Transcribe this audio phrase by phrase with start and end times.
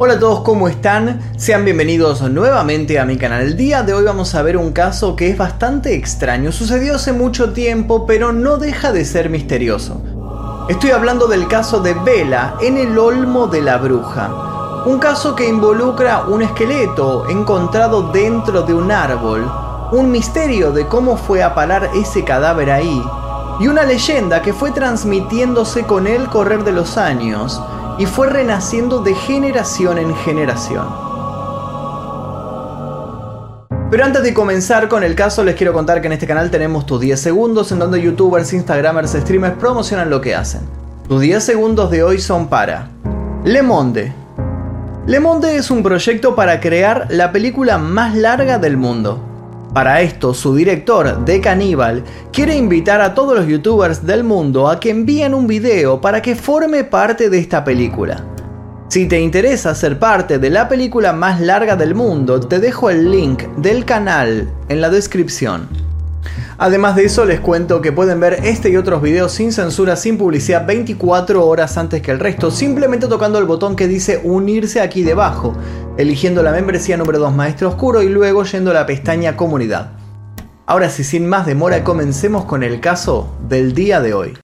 [0.00, 1.20] Hola a todos, ¿cómo están?
[1.36, 3.42] Sean bienvenidos nuevamente a mi canal.
[3.42, 6.52] El día de hoy vamos a ver un caso que es bastante extraño.
[6.52, 10.00] Sucedió hace mucho tiempo, pero no deja de ser misterioso.
[10.68, 14.84] Estoy hablando del caso de Vela en el Olmo de la Bruja.
[14.86, 19.50] Un caso que involucra un esqueleto encontrado dentro de un árbol,
[19.90, 23.02] un misterio de cómo fue a parar ese cadáver ahí,
[23.58, 27.60] y una leyenda que fue transmitiéndose con el correr de los años
[27.98, 30.86] y fue renaciendo de generación en generación.
[33.90, 36.84] Pero antes de comenzar con el caso, les quiero contar que en este canal tenemos
[36.84, 40.60] tus 10 segundos en donde youtubers, instagramers, streamers promocionan lo que hacen.
[41.08, 42.90] Tus 10 segundos de hoy son para
[43.44, 44.12] Le Monde.
[45.06, 49.27] Le Monde es un proyecto para crear la película más larga del mundo.
[49.72, 54.80] Para esto, su director, The Cannibal, quiere invitar a todos los youtubers del mundo a
[54.80, 58.24] que envíen un video para que forme parte de esta película.
[58.88, 63.10] Si te interesa ser parte de la película más larga del mundo, te dejo el
[63.10, 65.87] link del canal en la descripción.
[66.58, 70.18] Además de eso, les cuento que pueden ver este y otros videos sin censura, sin
[70.18, 75.02] publicidad, 24 horas antes que el resto, simplemente tocando el botón que dice unirse aquí
[75.02, 75.54] debajo,
[75.96, 79.92] eligiendo la membresía número 2 Maestro Oscuro y luego yendo a la pestaña Comunidad.
[80.66, 84.38] Ahora sí, sin más demora, comencemos con el caso del día de hoy.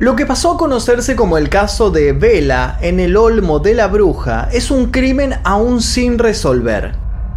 [0.00, 3.86] Lo que pasó a conocerse como el caso de Vela en el Olmo de la
[3.86, 6.94] Bruja es un crimen aún sin resolver.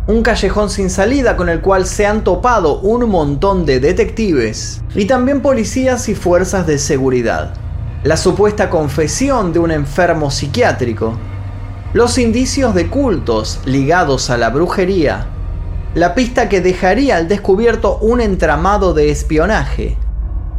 [0.07, 5.03] Un callejón sin salida con el cual se han topado un montón de detectives y
[5.07, 7.53] también policías y fuerzas de seguridad.
[8.05, 11.17] La supuesta confesión de un enfermo psiquiátrico.
[11.91, 15.27] Los indicios de cultos ligados a la brujería.
[15.95, 19.97] La pista que dejaría al descubierto un entramado de espionaje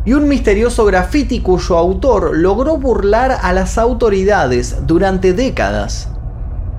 [0.04, 6.08] y un misterioso graffiti cuyo autor logró burlar a las autoridades durante décadas.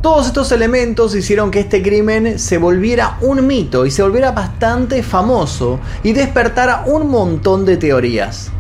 [0.02, 5.02] Todos estos elementos hicieron que este crimen se volviera un mito y se volviera bastante
[5.02, 8.52] famoso y despertara un montón de teorías.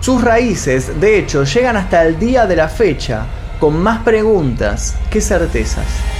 [0.00, 3.26] Sus raíces, de hecho, llegan hasta el día de la fecha
[3.60, 6.13] con más preguntas que certezas.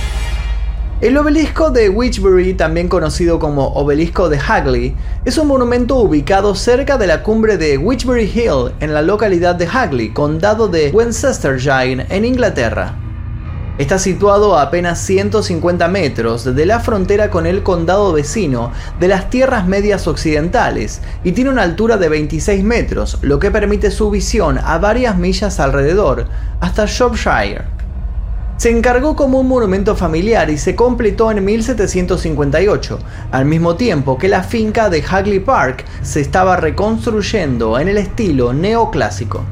[1.04, 6.96] El obelisco de Witchbury, también conocido como obelisco de Hagley, es un monumento ubicado cerca
[6.96, 12.24] de la cumbre de Witchbury Hill en la localidad de Hagley, condado de Worcestershire, en
[12.24, 12.94] Inglaterra.
[13.76, 19.28] Está situado a apenas 150 metros de la frontera con el condado vecino de las
[19.28, 24.56] Tierras Medias Occidentales y tiene una altura de 26 metros, lo que permite su visión
[24.56, 26.28] a varias millas alrededor,
[26.60, 27.73] hasta Shropshire.
[28.56, 32.98] Se encargó como un monumento familiar y se completó en 1758,
[33.32, 38.52] al mismo tiempo que la finca de Hagley Park se estaba reconstruyendo en el estilo
[38.52, 39.44] neoclásico.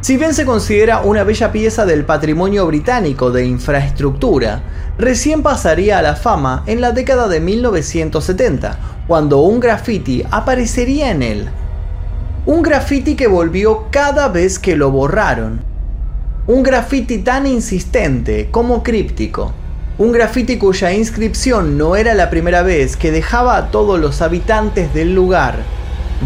[0.00, 4.62] Si bien se considera una bella pieza del patrimonio británico de infraestructura,
[4.96, 8.78] recién pasaría a la fama en la década de 1970,
[9.08, 11.48] cuando un graffiti aparecería en él.
[12.46, 15.67] Un graffiti que volvió cada vez que lo borraron,
[16.48, 19.52] un graffiti tan insistente como críptico.
[19.98, 24.94] Un graffiti cuya inscripción no era la primera vez que dejaba a todos los habitantes
[24.94, 25.56] del lugar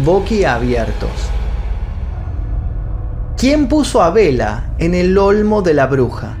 [0.05, 1.09] boquiabiertos.
[3.37, 6.37] ¿Quién puso a Vela en el olmo de la bruja?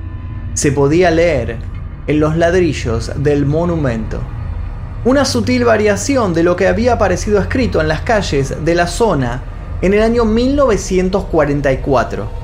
[0.53, 1.57] Se podía leer
[2.07, 4.21] en los ladrillos del monumento.
[5.03, 9.43] Una sutil variación de lo que había aparecido escrito en las calles de la zona
[9.81, 12.42] en el año 1944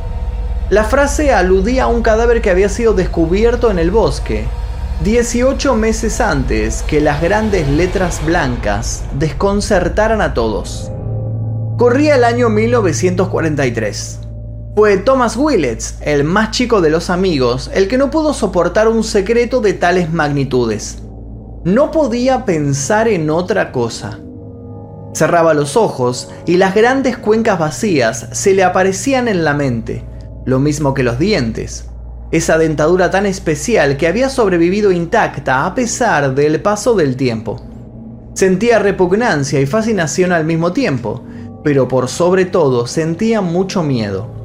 [0.70, 4.46] la frase aludía a un cadáver que había sido descubierto en el bosque,
[5.04, 10.92] 18 meses antes que las grandes letras blancas desconcertaran a todos.
[11.78, 14.20] Corría el año 1943.
[14.76, 19.04] Fue Thomas Willets, el más chico de los amigos, el que no pudo soportar un
[19.04, 21.00] secreto de tales magnitudes.
[21.64, 24.20] No podía pensar en otra cosa.
[25.16, 30.09] Cerraba los ojos y las grandes cuencas vacías se le aparecían en la mente
[30.46, 31.90] lo mismo que los dientes.
[32.32, 37.62] Esa dentadura tan especial que había sobrevivido intacta a pesar del paso del tiempo.
[38.34, 41.24] Sentía repugnancia y fascinación al mismo tiempo,
[41.64, 44.40] pero por sobre todo sentía mucho miedo.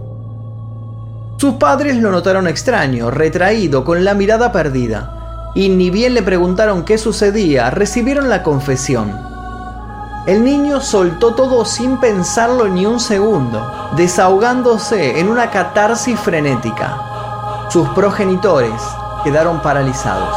[1.37, 6.85] Sus padres lo notaron extraño, retraído, con la mirada perdida, y ni bien le preguntaron
[6.85, 9.34] qué sucedía, recibieron la confesión.
[10.26, 17.67] El niño soltó todo sin pensarlo ni un segundo, desahogándose en una catarsis frenética.
[17.69, 18.73] Sus progenitores
[19.23, 20.35] quedaron paralizados.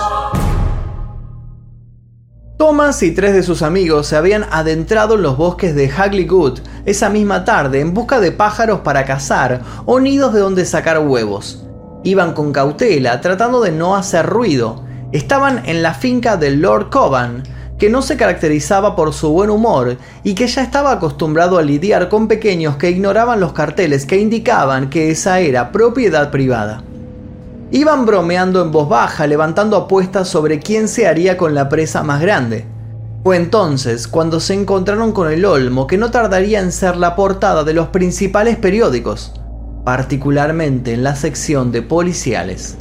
[2.58, 6.60] Thomas y tres de sus amigos se habían adentrado en los bosques de Hagley Good
[6.86, 11.66] esa misma tarde en busca de pájaros para cazar o nidos de donde sacar huevos.
[12.04, 14.84] Iban con cautela, tratando de no hacer ruido.
[15.14, 17.44] Estaban en la finca del Lord Coban,
[17.78, 22.10] que no se caracterizaba por su buen humor y que ya estaba acostumbrado a lidiar
[22.10, 26.84] con pequeños que ignoraban los carteles que indicaban que esa era propiedad privada.
[27.72, 32.22] Iban bromeando en voz baja, levantando apuestas sobre quién se haría con la presa más
[32.22, 32.66] grande.
[33.24, 37.66] Fue entonces cuando se encontraron con el olmo que no tardaría en ser la portada
[37.66, 39.34] de los principales periódicos,
[39.84, 42.78] particularmente en la sección de policiales.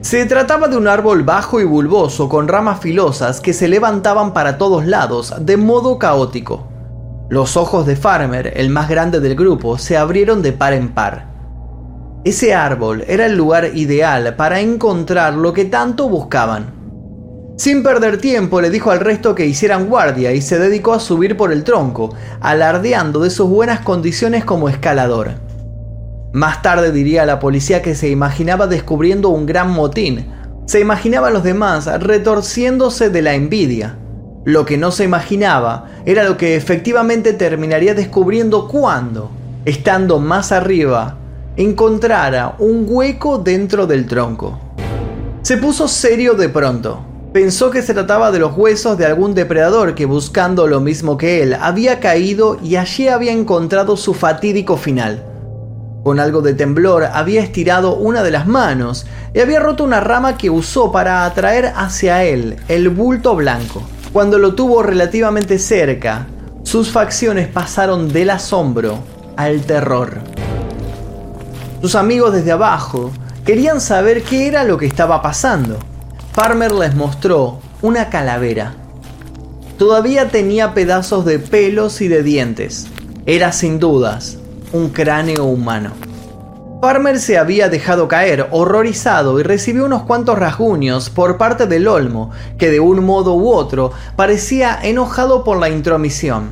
[0.00, 4.56] Se trataba de un árbol bajo y bulboso con ramas filosas que se levantaban para
[4.56, 6.66] todos lados de modo caótico.
[7.28, 11.26] Los ojos de Farmer, el más grande del grupo, se abrieron de par en par.
[12.24, 16.72] Ese árbol era el lugar ideal para encontrar lo que tanto buscaban.
[17.58, 21.36] Sin perder tiempo le dijo al resto que hicieran guardia y se dedicó a subir
[21.36, 25.49] por el tronco, alardeando de sus buenas condiciones como escalador.
[26.32, 30.28] Más tarde diría la policía que se imaginaba descubriendo un gran motín.
[30.66, 33.98] Se imaginaba a los demás retorciéndose de la envidia.
[34.44, 39.28] Lo que no se imaginaba era lo que efectivamente terminaría descubriendo cuando,
[39.64, 41.18] estando más arriba,
[41.56, 44.56] encontrara un hueco dentro del tronco.
[45.42, 47.04] Se puso serio de pronto.
[47.32, 51.42] Pensó que se trataba de los huesos de algún depredador que buscando lo mismo que
[51.42, 55.29] él había caído y allí había encontrado su fatídico final.
[56.02, 60.38] Con algo de temblor había estirado una de las manos y había roto una rama
[60.38, 63.82] que usó para atraer hacia él el bulto blanco.
[64.12, 66.26] Cuando lo tuvo relativamente cerca,
[66.62, 68.98] sus facciones pasaron del asombro
[69.36, 70.20] al terror.
[71.82, 73.10] Sus amigos desde abajo
[73.44, 75.78] querían saber qué era lo que estaba pasando.
[76.32, 78.74] Farmer les mostró una calavera.
[79.78, 82.86] Todavía tenía pedazos de pelos y de dientes.
[83.26, 84.39] Era sin dudas
[84.72, 85.90] un cráneo humano.
[86.80, 92.30] Farmer se había dejado caer, horrorizado, y recibió unos cuantos rasguños por parte del olmo,
[92.56, 96.50] que de un modo u otro parecía enojado por la intromisión.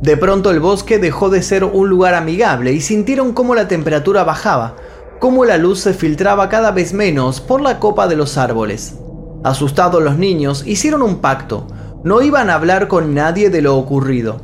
[0.00, 4.22] De pronto el bosque dejó de ser un lugar amigable y sintieron cómo la temperatura
[4.22, 4.76] bajaba,
[5.18, 8.94] cómo la luz se filtraba cada vez menos por la copa de los árboles.
[9.42, 11.66] Asustados los niños hicieron un pacto,
[12.04, 14.40] no iban a hablar con nadie de lo ocurrido.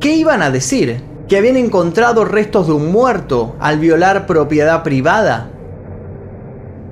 [0.00, 1.11] ¿Qué iban a decir?
[1.32, 5.48] ¿Que habían encontrado restos de un muerto al violar propiedad privada?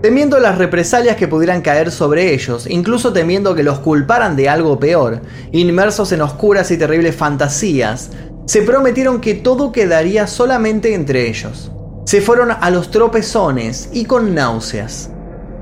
[0.00, 4.80] Temiendo las represalias que pudieran caer sobre ellos, incluso temiendo que los culparan de algo
[4.80, 5.20] peor,
[5.52, 8.12] inmersos en oscuras y terribles fantasías,
[8.46, 11.70] se prometieron que todo quedaría solamente entre ellos.
[12.06, 15.10] Se fueron a los tropezones y con náuseas.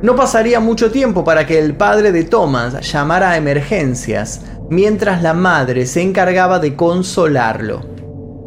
[0.03, 5.35] No pasaría mucho tiempo para que el padre de Thomas llamara a emergencias, mientras la
[5.35, 7.98] madre se encargaba de consolarlo.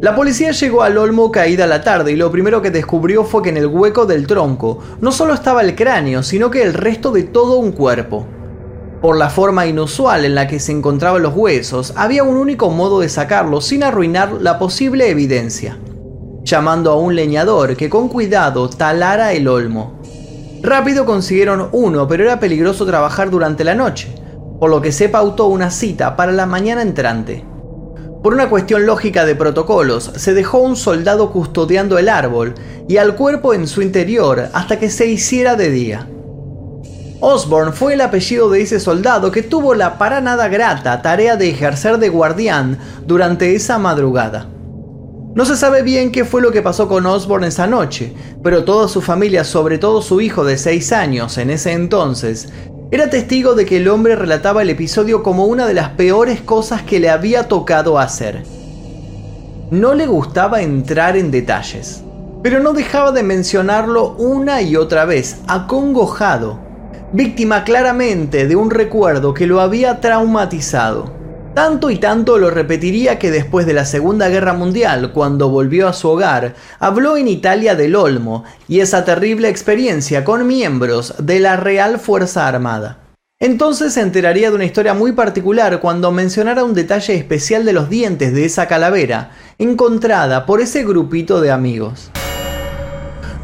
[0.02, 3.50] La policía llegó al olmo caída la tarde y lo primero que descubrió fue que
[3.50, 7.22] en el hueco del tronco no solo estaba el cráneo, sino que el resto de
[7.22, 8.26] todo un cuerpo.
[9.00, 12.98] Por la forma inusual en la que se encontraban los huesos, había un único modo
[12.98, 15.78] de sacarlos sin arruinar la posible evidencia.
[16.42, 20.00] Llamando a un leñador que con cuidado talara el olmo.
[20.62, 24.12] Rápido consiguieron uno, pero era peligroso trabajar durante la noche,
[24.58, 27.51] por lo que se pautó una cita para la mañana entrante.
[28.22, 32.54] Por una cuestión lógica de protocolos, se dejó un soldado custodiando el árbol
[32.88, 36.08] y al cuerpo en su interior hasta que se hiciera de día.
[37.18, 41.50] Osborne fue el apellido de ese soldado que tuvo la para nada grata tarea de
[41.50, 44.46] ejercer de guardián durante esa madrugada.
[45.34, 48.12] No se sabe bien qué fue lo que pasó con Osborne esa noche,
[48.42, 52.50] pero toda su familia, sobre todo su hijo de 6 años en ese entonces,
[52.92, 56.82] era testigo de que el hombre relataba el episodio como una de las peores cosas
[56.82, 58.42] que le había tocado hacer.
[59.70, 62.04] No le gustaba entrar en detalles,
[62.42, 66.60] pero no dejaba de mencionarlo una y otra vez, acongojado,
[67.14, 71.21] víctima claramente de un recuerdo que lo había traumatizado.
[71.54, 75.92] Tanto y tanto lo repetiría que después de la Segunda Guerra Mundial, cuando volvió a
[75.92, 81.56] su hogar, habló en Italia del Olmo y esa terrible experiencia con miembros de la
[81.56, 83.00] Real Fuerza Armada.
[83.38, 87.90] Entonces se enteraría de una historia muy particular cuando mencionara un detalle especial de los
[87.90, 92.10] dientes de esa calavera, encontrada por ese grupito de amigos.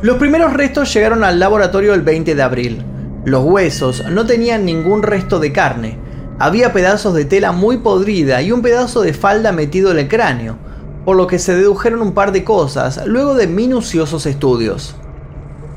[0.00, 2.82] Los primeros restos llegaron al laboratorio el 20 de abril.
[3.26, 6.07] Los huesos no tenían ningún resto de carne,
[6.38, 10.56] había pedazos de tela muy podrida y un pedazo de falda metido en el cráneo,
[11.04, 14.94] por lo que se dedujeron un par de cosas luego de minuciosos estudios.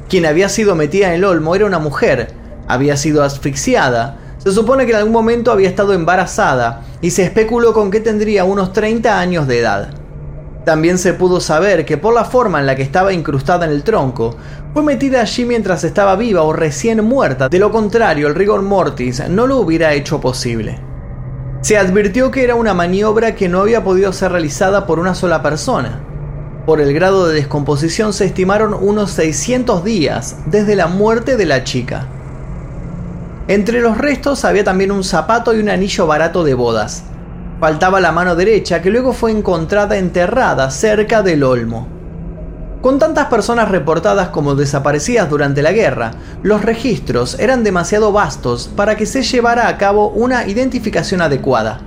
[0.10, 2.34] Quien había sido metida en el olmo era una mujer,
[2.68, 7.74] había sido asfixiada, se supone que en algún momento había estado embarazada y se especuló
[7.74, 10.00] con que tendría unos 30 años de edad.
[10.65, 13.84] También se pudo saber que por la forma en la que estaba incrustada en el
[13.84, 14.36] tronco,
[14.74, 19.27] fue metida allí mientras estaba viva o recién muerta, de lo contrario el rigor mortis
[19.27, 20.80] no lo hubiera hecho posible.
[21.62, 25.41] Se advirtió que era una maniobra que no había podido ser realizada por una sola
[25.41, 26.01] persona.
[26.65, 31.63] Por el grado de descomposición se estimaron unos 600 días desde la muerte de la
[31.63, 32.08] chica.
[33.48, 37.03] Entre los restos había también un zapato y un anillo barato de bodas,
[37.62, 41.88] Faltaba la mano derecha que luego fue encontrada enterrada cerca del olmo.
[42.82, 46.10] Con tantas personas reportadas como desaparecidas durante la guerra,
[46.41, 51.82] los registros eran demasiado vastos para que se llevara a cabo una identificación adecuada.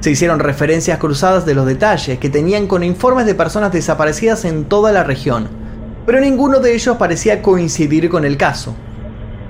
[0.00, 4.64] Se hicieron referencias cruzadas de los detalles que tenían con informes de personas desaparecidas en
[4.64, 5.48] toda la región,
[6.04, 8.74] pero ninguno de ellos parecía coincidir con el caso.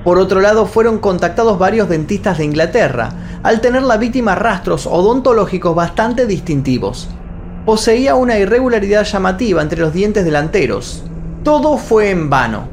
[0.05, 3.13] Por otro lado, fueron contactados varios dentistas de Inglaterra,
[3.43, 7.09] al tener la víctima rastros odontológicos bastante distintivos.
[7.65, 11.05] Poseía una irregularidad llamativa entre los dientes delanteros.
[11.45, 12.69] Todo fue en vano.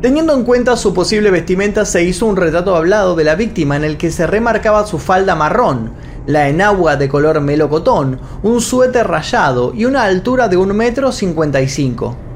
[0.00, 3.84] Teniendo en cuenta su posible vestimenta, se hizo un retrato hablado de la víctima en
[3.84, 5.92] el que se remarcaba su falda marrón,
[6.26, 12.30] la enagua de color melocotón, un suéter rayado y una altura de 1,55 metro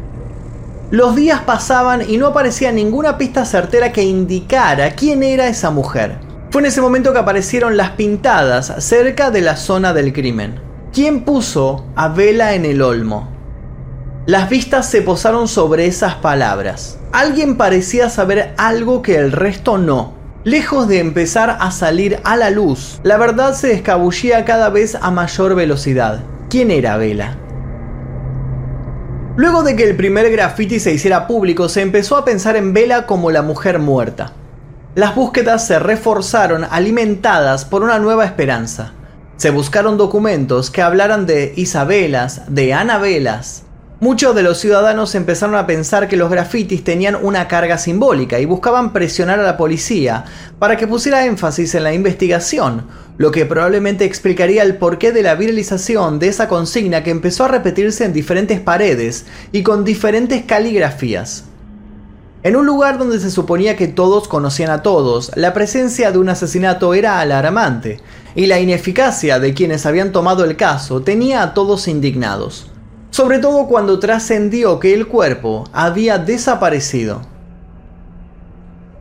[0.91, 6.24] los días pasaban y no aparecía ninguna pista certera que indicara quién era esa mujer.
[6.54, 10.61] Fue en ese momento que aparecieron las pintadas cerca de la zona del crimen.
[10.92, 13.28] ¿Quién puso a Vela en el olmo?
[14.26, 17.00] Las vistas se posaron sobre esas palabras.
[17.11, 20.14] Alguien parecía saber algo que el resto no.
[20.44, 25.11] Lejos de empezar a salir a la luz, la verdad se escabullía cada vez a
[25.11, 26.20] mayor velocidad.
[26.49, 27.37] ¿Quién era Vela?
[29.34, 33.06] Luego de que el primer graffiti se hiciera público, se empezó a pensar en Vela
[33.06, 34.34] como la mujer muerta.
[34.94, 38.92] Las búsquedas se reforzaron alimentadas por una nueva esperanza.
[39.36, 43.64] Se buscaron documentos que hablaran de Isabelas, de Anabelas,
[44.04, 48.44] Muchos de los ciudadanos empezaron a pensar que los grafitis tenían una carga simbólica y
[48.44, 50.24] buscaban presionar a la policía
[50.58, 52.86] para que pusiera énfasis en la investigación,
[53.16, 57.48] lo que probablemente explicaría el porqué de la viralización de esa consigna que empezó a
[57.48, 61.44] repetirse en diferentes paredes y con diferentes caligrafías.
[62.44, 66.28] En un lugar donde se suponía que todos conocían a todos, la presencia de un
[66.28, 68.00] asesinato era alarmante,
[68.36, 72.70] y la ineficacia de quienes habían tomado el caso tenía a todos indignados
[73.14, 77.22] sobre todo cuando trascendió que el cuerpo había desaparecido.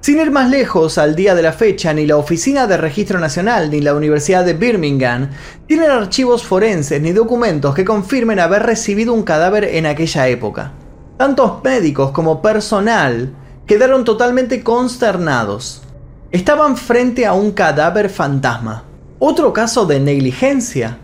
[0.02, 3.72] Sin ir más lejos, al día de la fecha, ni la Oficina de Registro Nacional
[3.72, 5.32] ni la Universidad de Birmingham
[5.66, 10.74] tienen archivos forenses ni documentos que confirmen haber recibido un cadáver en aquella época.
[11.18, 13.32] Tantos médicos como personal
[13.68, 15.84] quedaron totalmente consternados.
[16.32, 18.84] Estaban frente a un cadáver fantasma.
[19.20, 20.98] ¿Otro caso de negligencia?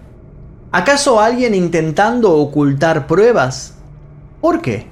[0.72, 3.75] ¿Acaso alguien intentando ocultar pruebas?
[4.42, 4.88] ¿Por qué?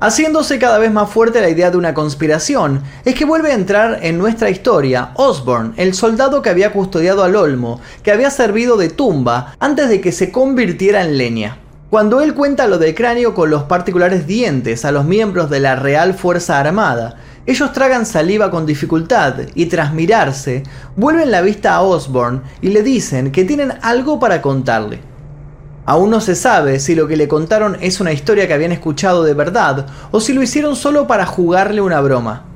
[0.00, 4.00] Haciéndose cada vez más fuerte la idea de una conspiración, es que vuelve a entrar
[4.02, 8.88] en nuestra historia Osborne, el soldado que había custodiado al Olmo, que había servido de
[8.88, 11.61] tumba antes de que se convirtiera en leña.
[11.92, 15.76] Cuando él cuenta lo del cráneo con los particulares dientes a los miembros de la
[15.76, 20.62] Real Fuerza Armada, ellos tragan saliva con dificultad y tras mirarse,
[20.96, 25.00] vuelven la vista a Osborne y le dicen que tienen algo para contarle.
[25.84, 29.22] Aún no se sabe si lo que le contaron es una historia que habían escuchado
[29.22, 32.51] de verdad o si lo hicieron solo para jugarle una broma.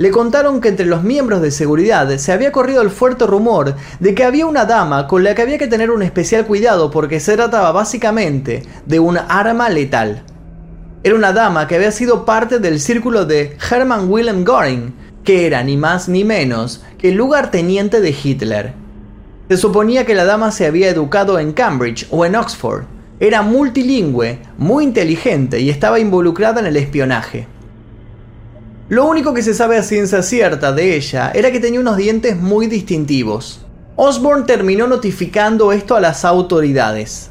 [0.00, 4.14] Le contaron que entre los miembros de seguridad se había corrido el fuerte rumor de
[4.14, 7.36] que había una dama con la que había que tener un especial cuidado porque se
[7.36, 10.22] trataba básicamente de un arma letal.
[11.02, 15.62] Era una dama que había sido parte del círculo de Hermann Wilhelm Göring, que era
[15.62, 18.72] ni más ni menos que el lugarteniente de Hitler.
[19.50, 22.84] Se suponía que la dama se había educado en Cambridge o en Oxford.
[23.20, 27.59] Era multilingüe, muy inteligente y estaba involucrada en el espionaje.
[28.90, 32.36] Lo único que se sabe a ciencia cierta de ella era que tenía unos dientes
[32.36, 33.64] muy distintivos.
[33.96, 37.30] Osborne terminó notificando esto a las autoridades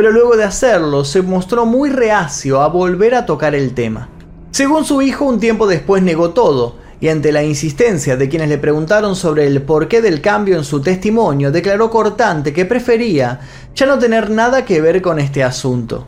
[0.00, 4.08] pero luego de hacerlo se mostró muy reacio a volver a tocar el tema.
[4.50, 8.56] Según su hijo, un tiempo después negó todo, y ante la insistencia de quienes le
[8.56, 13.40] preguntaron sobre el porqué del cambio en su testimonio, declaró cortante que prefería
[13.74, 16.06] ya no tener nada que ver con este asunto.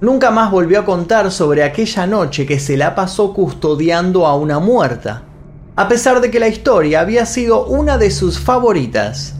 [0.00, 4.58] Nunca más volvió a contar sobre aquella noche que se la pasó custodiando a una
[4.58, 5.24] muerta,
[5.76, 9.34] a pesar de que la historia había sido una de sus favoritas.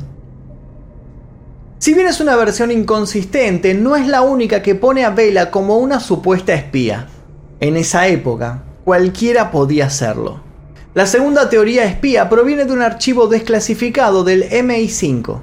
[1.79, 5.79] Si bien es una versión inconsistente, no es la única que pone a Vela como
[5.79, 7.09] una supuesta espía.
[7.59, 10.41] En esa época, cualquiera podía hacerlo.
[10.93, 15.41] La segunda teoría espía proviene de un archivo desclasificado del MI5.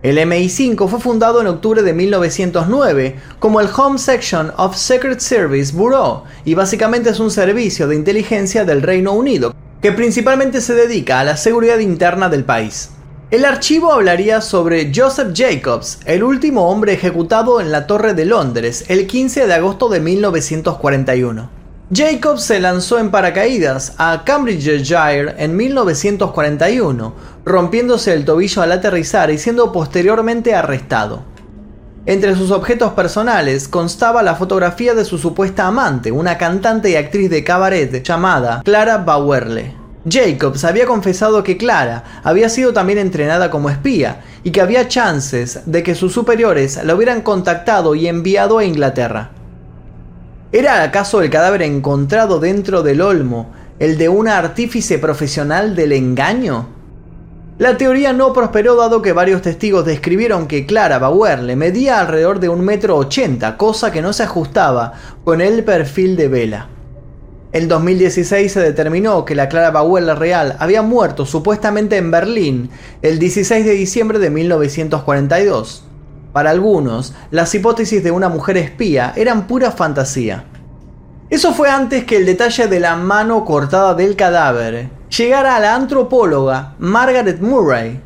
[0.00, 5.74] El MI5 fue fundado en octubre de 1909 como el Home Section of Secret Service
[5.74, 9.52] Bureau y básicamente es un servicio de inteligencia del Reino Unido
[9.82, 12.90] que principalmente se dedica a la seguridad interna del país.
[13.32, 18.84] El archivo hablaría sobre Joseph Jacobs, el último hombre ejecutado en la Torre de Londres
[18.86, 21.58] el 15 de agosto de 1941.
[21.90, 27.14] Jacobs se lanzó en paracaídas a Cambridgeshire en 1941,
[27.48, 31.22] rompiéndose el tobillo al aterrizar y siendo posteriormente arrestado.
[32.06, 37.28] Entre sus objetos personales constaba la fotografía de su supuesta amante, una cantante y actriz
[37.28, 39.74] de cabaret llamada Clara Bauerle.
[40.08, 45.60] Jacobs había confesado que Clara había sido también entrenada como espía y que había chances
[45.66, 49.32] de que sus superiores la hubieran contactado y enviado a Inglaterra.
[50.50, 56.77] ¿Era acaso el cadáver encontrado dentro del olmo el de una artífice profesional del engaño?
[57.58, 62.38] La teoría no prosperó dado que varios testigos describieron que Clara Bauer le medía alrededor
[62.38, 64.92] de un metro ochenta, cosa que no se ajustaba
[65.24, 66.68] con el perfil de Vela.
[67.50, 72.70] En 2016 se determinó que la Clara Bauer real había muerto supuestamente en Berlín
[73.02, 75.82] el 16 de diciembre de 1942.
[76.32, 80.44] Para algunos, las hipótesis de una mujer espía eran pura fantasía.
[81.30, 85.74] Eso fue antes que el detalle de la mano cortada del cadáver llegara a la
[85.74, 88.00] antropóloga Margaret Murray,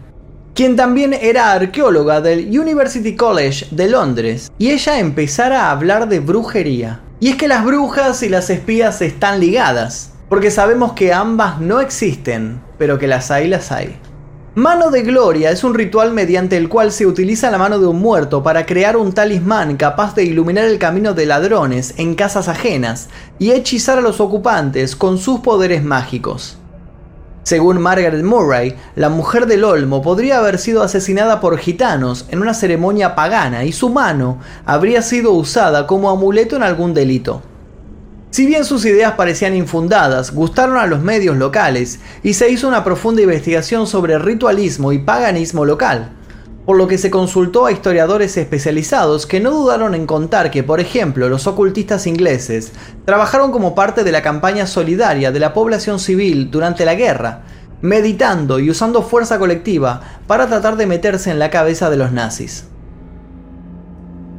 [0.55, 6.19] quien también era arqueóloga del University College de Londres, y ella empezara a hablar de
[6.19, 7.01] brujería.
[7.21, 11.81] Y es que las brujas y las espías están ligadas, porque sabemos que ambas no
[11.81, 13.97] existen, pero que las hay, las hay.
[14.55, 17.99] Mano de Gloria es un ritual mediante el cual se utiliza la mano de un
[17.99, 23.09] muerto para crear un talismán capaz de iluminar el camino de ladrones en casas ajenas
[23.39, 26.59] y hechizar a los ocupantes con sus poderes mágicos.
[27.45, 32.53] Según Margaret Murray, la mujer del Olmo podría haber sido asesinada por gitanos en una
[32.53, 37.41] ceremonia pagana y su mano habría sido usada como amuleto en algún delito.
[38.33, 42.83] Si bien sus ideas parecían infundadas, gustaron a los medios locales y se hizo una
[42.83, 46.13] profunda investigación sobre ritualismo y paganismo local,
[46.65, 50.81] por lo que se consultó a historiadores especializados que no dudaron en contar que, por
[50.81, 52.73] ejemplo, los ocultistas ingleses
[53.05, 57.43] trabajaron como parte de la campaña solidaria de la población civil durante la guerra,
[57.83, 62.65] meditando y usando fuerza colectiva para tratar de meterse en la cabeza de los nazis.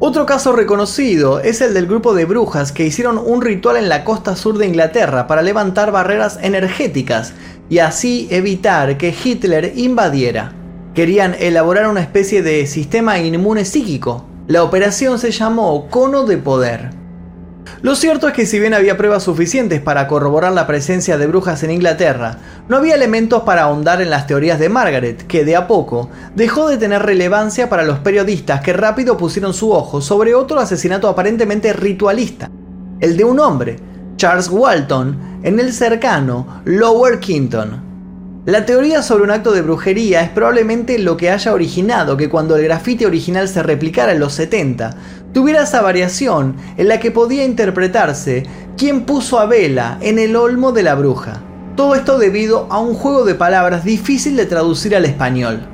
[0.06, 4.04] Otro caso reconocido es el del grupo de brujas que hicieron un ritual en la
[4.04, 7.32] costa sur de Inglaterra para levantar barreras energéticas
[7.70, 10.52] y así evitar que Hitler invadiera.
[10.94, 14.26] Querían elaborar una especie de sistema inmune psíquico.
[14.48, 17.03] La operación se llamó Cono de Poder.
[17.82, 21.64] Lo cierto es que si bien había pruebas suficientes para corroborar la presencia de brujas
[21.64, 25.68] en Inglaterra, no había elementos para ahondar en las teorías de Margaret, que de a
[25.68, 30.60] poco dejó de tener relevancia para los periodistas que rápido pusieron su ojo sobre otro
[30.60, 32.50] asesinato aparentemente ritualista,
[33.00, 33.76] el de un hombre,
[34.16, 37.83] Charles Walton, en el cercano Lower Quinton.
[38.46, 42.58] La teoría sobre un acto de brujería es probablemente lo que haya originado que cuando
[42.58, 44.98] el grafite original se replicara en los 70,
[45.32, 48.44] tuviera esa variación en la que podía interpretarse
[48.76, 51.42] quién puso a Vela en el olmo de la bruja.
[51.78, 55.66] Todo esto debido a un juego de palabras difícil de traducir al español.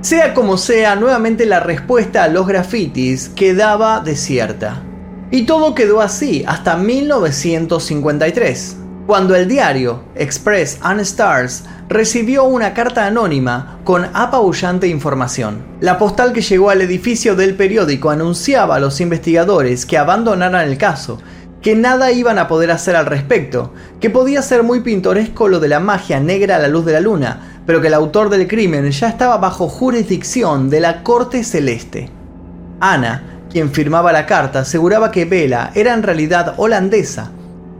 [0.00, 4.82] Sea como sea, nuevamente la respuesta a los grafitis quedaba desierta.
[5.30, 13.06] Y todo quedó así hasta 1953 cuando el diario Express and Stars recibió una carta
[13.06, 15.64] anónima con apabullante información.
[15.80, 20.76] La postal que llegó al edificio del periódico anunciaba a los investigadores que abandonaran el
[20.76, 21.18] caso,
[21.62, 25.68] que nada iban a poder hacer al respecto, que podía ser muy pintoresco lo de
[25.68, 28.90] la magia negra a la luz de la luna, pero que el autor del crimen
[28.90, 32.10] ya estaba bajo jurisdicción de la Corte Celeste.
[32.80, 37.30] Ana, quien firmaba la carta, aseguraba que Bella era en realidad holandesa,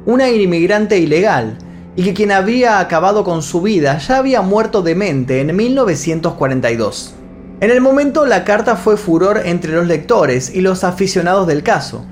[0.07, 1.59] una inmigrante ilegal,
[1.97, 7.14] y que quien había acabado con su vida ya había muerto de mente en 1942.
[7.61, 12.05] En el momento la carta fue furor entre los lectores y los aficionados del caso.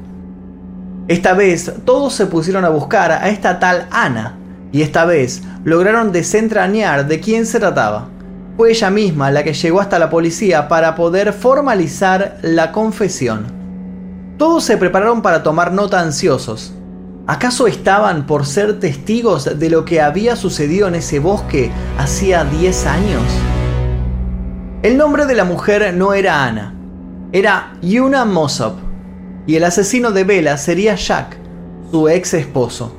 [1.07, 4.39] Esta vez todos se pusieron a buscar a esta tal Ana,
[4.73, 8.09] y esta vez lograron desentrañar de quién se trataba.
[8.57, 13.47] Fue ella misma la que llegó hasta la policía para poder formalizar la confesión.
[14.39, 16.73] Todos se prepararon para tomar nota ansiosos,
[17.27, 22.87] ¿Acaso estaban por ser testigos de lo que había sucedido en ese bosque hacía 10
[22.87, 23.23] años?
[24.83, 26.75] El nombre de la mujer no era Ana,
[27.33, 28.79] era Yuna Mossop,
[29.47, 31.39] y el asesino de Bella sería Jack,
[31.91, 32.95] su ex esposo.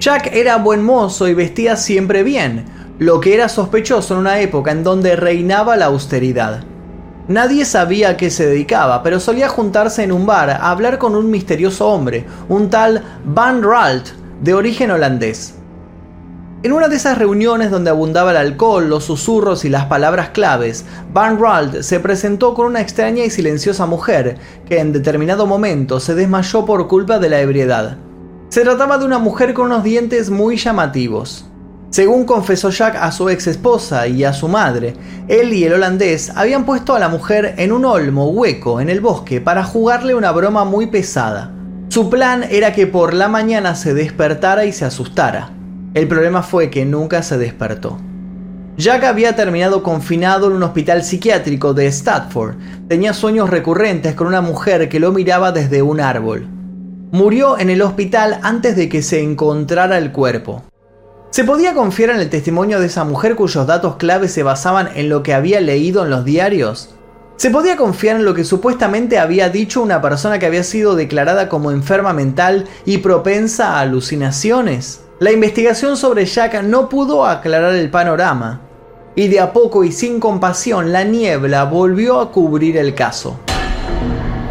[0.00, 2.64] Jack era buen mozo y vestía siempre bien,
[2.98, 6.64] lo que era sospechoso en una época en donde reinaba la austeridad.
[7.26, 11.16] Nadie sabía a qué se dedicaba, pero solía juntarse en un bar a hablar con
[11.16, 14.08] un misterioso hombre, un tal Van Ralt,
[14.42, 15.54] de origen holandés.
[16.62, 20.84] En una de esas reuniones donde abundaba el alcohol, los susurros y las palabras claves,
[21.14, 26.14] Van Ralt se presentó con una extraña y silenciosa mujer que en determinado momento se
[26.14, 27.96] desmayó por culpa de la ebriedad.
[28.50, 31.46] Se trataba de una mujer con unos dientes muy llamativos.
[31.94, 34.94] Según confesó Jack a su ex esposa y a su madre,
[35.28, 39.00] él y el holandés habían puesto a la mujer en un olmo hueco en el
[39.00, 41.52] bosque para jugarle una broma muy pesada.
[41.90, 45.52] Su plan era que por la mañana se despertara y se asustara.
[45.94, 47.96] El problema fue que nunca se despertó.
[48.76, 52.56] Jack había terminado confinado en un hospital psiquiátrico de Stratford.
[52.88, 56.48] Tenía sueños recurrentes con una mujer que lo miraba desde un árbol.
[57.12, 60.64] Murió en el hospital antes de que se encontrara el cuerpo.
[61.34, 65.08] ¿Se podía confiar en el testimonio de esa mujer cuyos datos clave se basaban en
[65.08, 66.94] lo que había leído en los diarios?
[67.34, 71.48] ¿Se podía confiar en lo que supuestamente había dicho una persona que había sido declarada
[71.48, 75.00] como enferma mental y propensa a alucinaciones?
[75.18, 78.60] La investigación sobre Jack no pudo aclarar el panorama,
[79.16, 83.40] y de a poco y sin compasión la niebla volvió a cubrir el caso.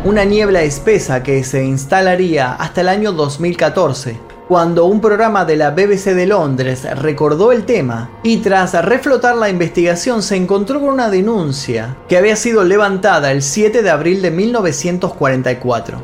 [0.04, 5.72] Una niebla espesa que se instalaría hasta el año 2014 cuando un programa de la
[5.72, 11.10] BBC de Londres recordó el tema y tras reflotar la investigación se encontró con una
[11.10, 16.02] denuncia que había sido levantada el 7 de abril de 1944.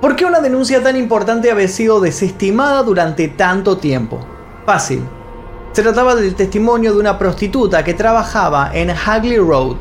[0.00, 4.20] ¿Por qué una denuncia tan importante había sido desestimada durante tanto tiempo?
[4.64, 5.02] Fácil.
[5.72, 9.76] Se trataba del testimonio de una prostituta que trabajaba en Hagley Road,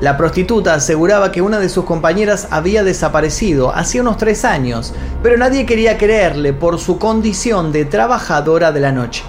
[0.00, 5.36] la prostituta aseguraba que una de sus compañeras había desaparecido hacía unos tres años, pero
[5.36, 9.22] nadie quería creerle por su condición de trabajadora de la noche.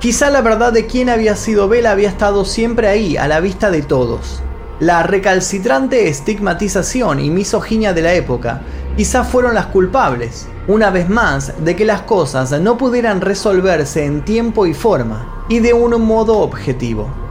[0.00, 3.70] Quizá la verdad de quién había sido Bella había estado siempre ahí, a la vista
[3.70, 4.42] de todos.
[4.80, 8.62] La recalcitrante estigmatización y misoginia de la época
[8.96, 14.24] quizá fueron las culpables, una vez más, de que las cosas no pudieran resolverse en
[14.24, 17.21] tiempo y forma, y de un modo objetivo.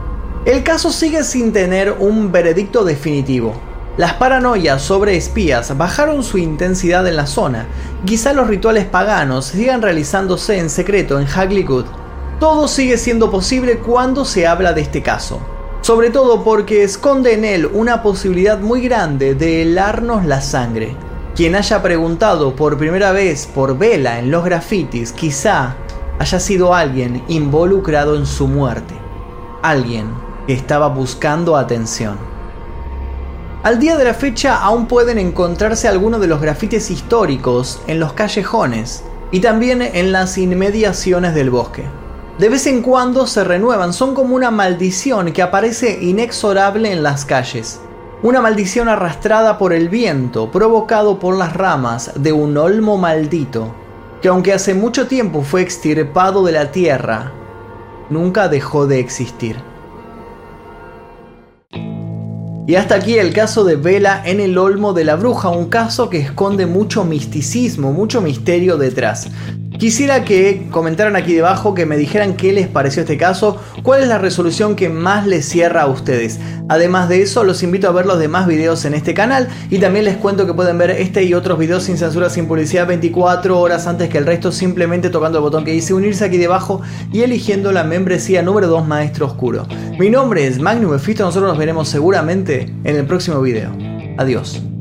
[0.44, 3.54] El caso sigue sin tener un veredicto definitivo.
[3.96, 7.68] Las paranoias sobre espías bajaron su intensidad en la zona.
[8.04, 11.84] Quizá los rituales paganos sigan realizándose en secreto en Hagleywood.
[12.40, 15.38] Todo sigue siendo posible cuando se habla de este caso.
[15.80, 20.96] Sobre todo porque esconde en él una posibilidad muy grande de helarnos la sangre.
[21.36, 25.76] Quien haya preguntado por primera vez por Vela en los grafitis quizá
[26.18, 28.94] haya sido alguien involucrado en su muerte.
[29.62, 32.16] Alguien que estaba buscando atención.
[33.62, 38.12] Al día de la fecha aún pueden encontrarse algunos de los grafites históricos en los
[38.12, 41.84] callejones y también en las inmediaciones del bosque.
[42.38, 47.24] De vez en cuando se renuevan, son como una maldición que aparece inexorable en las
[47.24, 47.80] calles.
[48.22, 53.74] Una maldición arrastrada por el viento, provocado por las ramas de un olmo maldito,
[54.20, 57.32] que aunque hace mucho tiempo fue extirpado de la tierra,
[58.10, 59.71] nunca dejó de existir.
[62.64, 66.08] Y hasta aquí el caso de Vela en el Olmo de la Bruja, un caso
[66.08, 69.28] que esconde mucho misticismo, mucho misterio detrás.
[69.78, 74.08] Quisiera que comentaran aquí debajo, que me dijeran qué les pareció este caso, cuál es
[74.08, 76.38] la resolución que más les cierra a ustedes.
[76.68, 80.04] Además de eso, los invito a ver los demás videos en este canal y también
[80.04, 83.86] les cuento que pueden ver este y otros videos sin censura, sin publicidad 24 horas
[83.86, 86.80] antes que el resto, simplemente tocando el botón que dice unirse aquí debajo
[87.12, 89.66] y eligiendo la membresía número 2 Maestro Oscuro.
[89.98, 93.72] Mi nombre es Magnum Efisto, nosotros nos veremos seguramente en el próximo video.
[94.18, 94.71] Adiós.